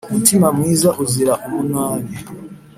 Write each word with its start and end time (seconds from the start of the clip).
mutima 0.13 0.47
mwiza 0.57 0.89
uzira 1.03 1.33
umunabi 1.47 2.13